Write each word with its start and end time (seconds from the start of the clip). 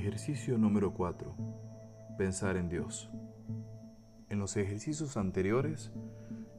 Ejercicio 0.00 0.56
número 0.58 0.94
4. 0.94 1.34
Pensar 2.16 2.56
en 2.56 2.68
Dios. 2.68 3.10
En 4.28 4.38
los 4.38 4.56
ejercicios 4.56 5.16
anteriores 5.16 5.90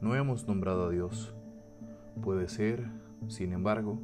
no 0.02 0.14
hemos 0.14 0.46
nombrado 0.46 0.84
a 0.84 0.90
Dios. 0.90 1.34
Puede 2.22 2.50
ser, 2.50 2.92
sin 3.30 3.54
embargo, 3.54 3.98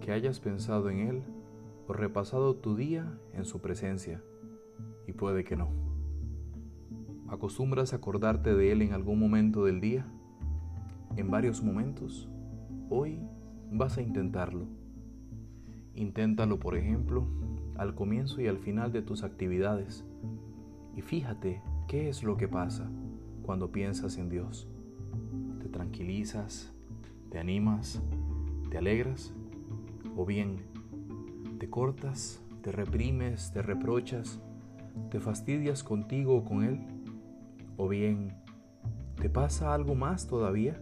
que 0.00 0.12
hayas 0.12 0.40
pensado 0.40 0.88
en 0.88 1.00
Él 1.00 1.22
o 1.88 1.92
repasado 1.92 2.56
tu 2.56 2.74
día 2.74 3.12
en 3.34 3.44
su 3.44 3.60
presencia, 3.60 4.22
y 5.06 5.12
puede 5.12 5.44
que 5.44 5.56
no. 5.56 5.68
¿Acostumbras 7.28 7.92
acordarte 7.92 8.54
de 8.54 8.72
Él 8.72 8.80
en 8.80 8.94
algún 8.94 9.20
momento 9.20 9.66
del 9.66 9.82
día? 9.82 10.06
¿En 11.16 11.30
varios 11.30 11.62
momentos? 11.62 12.30
Hoy 12.88 13.20
vas 13.70 13.98
a 13.98 14.02
intentarlo. 14.02 14.64
Inténtalo, 15.94 16.58
por 16.58 16.78
ejemplo, 16.78 17.28
al 17.76 17.94
comienzo 17.94 18.40
y 18.40 18.46
al 18.46 18.58
final 18.58 18.92
de 18.92 19.02
tus 19.02 19.22
actividades. 19.22 20.04
Y 20.94 21.02
fíjate 21.02 21.62
qué 21.88 22.08
es 22.08 22.22
lo 22.22 22.36
que 22.36 22.48
pasa 22.48 22.88
cuando 23.42 23.72
piensas 23.72 24.16
en 24.16 24.28
Dios. 24.28 24.68
¿Te 25.60 25.68
tranquilizas? 25.68 26.72
¿Te 27.30 27.38
animas? 27.38 28.02
¿Te 28.70 28.78
alegras? 28.78 29.34
¿O 30.16 30.24
bien 30.24 30.58
te 31.58 31.68
cortas? 31.68 32.40
¿Te 32.62 32.72
reprimes? 32.72 33.52
¿Te 33.52 33.62
reprochas? 33.62 34.40
¿Te 35.10 35.20
fastidias 35.20 35.82
contigo 35.82 36.36
o 36.36 36.44
con 36.44 36.62
Él? 36.62 36.80
¿O 37.76 37.88
bien 37.88 38.36
te 39.16 39.28
pasa 39.28 39.74
algo 39.74 39.94
más 39.94 40.26
todavía? 40.26 40.80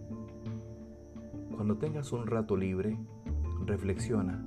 Cuando 1.55 1.79
tengas 1.79 2.13
un 2.13 2.27
rato 2.27 2.57
libre, 2.57 2.99
reflexiona 3.65 4.45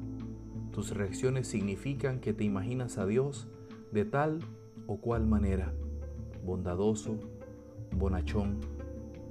tus 0.76 0.92
reacciones 0.92 1.48
significan 1.48 2.20
que 2.20 2.34
te 2.34 2.44
imaginas 2.44 2.98
a 2.98 3.06
Dios 3.06 3.48
de 3.94 4.04
tal 4.04 4.40
o 4.88 4.98
cual 4.98 5.26
manera, 5.26 5.74
bondadoso, 6.44 7.18
bonachón, 7.98 8.60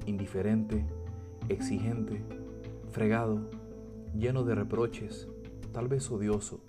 indiferente, 0.07 0.87
exigente, 1.51 2.25
fregado, 2.93 3.51
lleno 4.17 4.43
de 4.45 4.55
reproches, 4.55 5.29
tal 5.71 5.87
vez 5.87 6.11
odioso. 6.11 6.61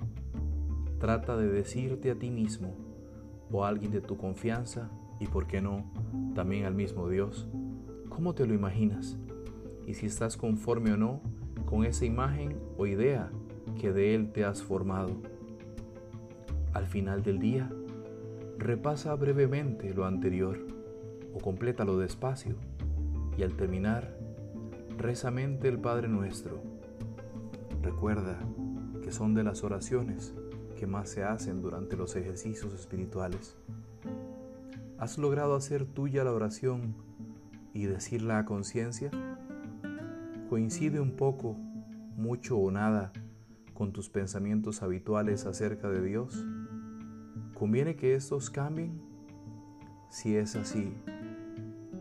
Trata 1.00 1.38
de 1.38 1.48
decirte 1.48 2.12
a 2.12 2.20
ti 2.20 2.30
mismo 2.30 2.76
o 3.50 3.64
a 3.64 3.70
alguien 3.70 3.92
de 3.92 4.02
tu 4.02 4.18
confianza 4.18 4.92
y, 5.22 5.28
por 5.28 5.48
qué 5.48 5.62
no, 5.62 5.90
también 6.34 6.66
al 6.66 6.76
mismo 6.76 7.08
Dios, 7.08 7.48
cómo 8.09 8.36
te 8.36 8.46
lo 8.46 8.53
imaginas 8.53 9.18
y 9.88 9.94
si 9.94 10.06
estás 10.06 10.36
conforme 10.36 10.92
o 10.92 10.98
no 10.98 11.22
con 11.66 11.86
esa 11.86 12.03
imagen 12.03 12.59
o 12.78 12.86
idea 12.88 13.31
que 13.76 13.92
de 13.92 14.16
Él 14.16 14.31
te 14.31 14.45
has 14.45 14.64
formado. 14.64 15.12
Al 16.73 16.88
final 16.88 17.23
del 17.23 17.40
día, 17.40 17.72
repasa 18.58 19.14
brevemente 19.16 19.94
lo 19.94 20.06
anterior 20.06 20.58
o 21.34 21.40
complétalo 21.40 21.98
despacio 21.98 22.56
y 23.38 23.44
al 23.44 23.56
terminar, 23.56 24.18
rezamente 24.98 25.68
el 25.68 25.80
Padre 25.80 26.08
Nuestro. 26.08 26.62
Recuerda 27.81 28.40
que 29.03 29.12
son 29.12 29.34
de 29.34 29.44
las 29.44 29.64
oraciones 29.64 30.34
que 30.78 30.88
más 30.88 31.09
se 31.09 31.23
hacen 31.23 31.62
durante 31.62 31.96
los 31.96 32.16
ejercicios 32.16 32.73
espirituales. 32.73 33.56
¿Has 34.98 35.18
logrado 35.18 35.56
hacer 35.56 35.86
tuya 35.86 36.23
la 36.23 36.31
oración 36.31 36.96
y 37.73 37.86
decirla 37.86 38.40
a 38.40 38.46
conciencia? 38.46 39.12
¿Coincide 40.50 41.00
un 41.00 41.12
poco, 41.12 41.58
mucho 42.16 42.58
o 42.58 42.72
nada 42.72 43.12
con 43.76 43.94
tus 43.94 44.09
pensamientos 44.09 44.81
habituales 44.81 45.45
acerca 45.45 45.90
de 45.90 46.02
Dios? 46.02 46.44
¿Conviene 47.54 47.95
que 47.95 48.16
estos 48.16 48.50
cambien? 48.50 49.00
Si 50.09 50.36
es 50.36 50.56
así, 50.56 50.96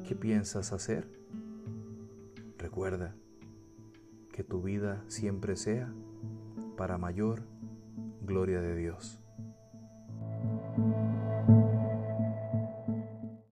¿qué 0.09 0.15
piensas 0.15 0.73
hacer? 0.73 1.07
Recuerda 2.57 3.15
que 4.33 4.45
tu 4.45 4.63
vida 4.63 5.05
siempre 5.09 5.57
sea 5.57 5.93
para 6.77 6.97
mayor 6.97 7.43
gloria 8.23 8.61
de 8.61 8.77
Dios. 8.77 9.24